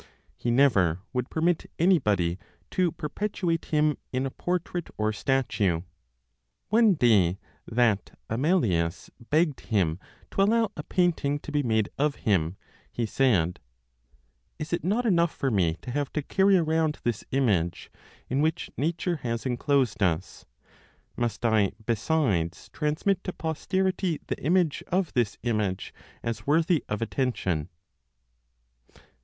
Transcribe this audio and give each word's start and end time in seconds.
He 0.35 0.49
never 0.49 0.99
would 1.13 1.29
permit 1.29 1.69
anybody 1.77 2.39
to 2.71 2.91
perpetuate 2.91 3.65
him 3.65 3.99
in 4.11 4.25
a 4.25 4.31
portrait 4.31 4.89
or 4.97 5.13
statue. 5.13 5.83
One 6.69 6.95
day 6.95 7.37
that 7.67 8.17
Amelius 8.27 9.11
begged 9.29 9.59
him 9.59 9.99
to 10.31 10.41
allow 10.41 10.71
a 10.75 10.81
painting 10.81 11.37
to 11.41 11.51
be 11.51 11.61
made 11.61 11.89
of 11.99 12.15
him, 12.25 12.57
he 12.91 13.05
said, 13.05 13.59
"Is 14.57 14.73
it 14.73 14.83
not 14.83 15.05
enough 15.05 15.31
for 15.35 15.51
me 15.51 15.77
to 15.83 15.91
have 15.91 16.11
to 16.13 16.23
carry 16.23 16.57
around 16.57 16.97
this 17.03 17.23
image, 17.29 17.91
in 18.27 18.41
which 18.41 18.71
nature 18.75 19.17
has 19.17 19.45
enclosed 19.45 20.01
us? 20.01 20.45
Must 21.15 21.45
I 21.45 21.73
besides 21.85 22.71
transmit 22.73 23.23
to 23.25 23.33
posterity 23.33 24.19
the 24.25 24.43
image 24.43 24.81
of 24.87 25.13
this 25.13 25.37
image 25.43 25.93
as 26.23 26.47
worthy 26.47 26.83
of 26.89 27.03
attention?" 27.03 27.69